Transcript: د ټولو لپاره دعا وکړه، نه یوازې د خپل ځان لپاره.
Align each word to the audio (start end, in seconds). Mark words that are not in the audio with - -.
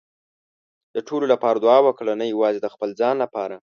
د 0.95 0.97
ټولو 1.07 1.25
لپاره 1.33 1.57
دعا 1.59 1.79
وکړه، 1.83 2.13
نه 2.21 2.25
یوازې 2.33 2.59
د 2.61 2.67
خپل 2.73 2.89
ځان 2.99 3.15
لپاره. 3.23 3.55